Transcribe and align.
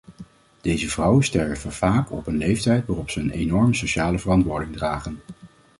Deze 0.61 0.89
vrouwen 0.89 1.23
sterven 1.23 1.71
vaak 1.73 2.11
op 2.11 2.27
een 2.27 2.37
leeftijd 2.37 2.85
waarop 2.85 3.09
ze 3.09 3.19
een 3.19 3.31
enorme 3.31 3.73
sociale 3.75 4.19
verantwoording 4.19 4.73
dragen. 4.73 5.17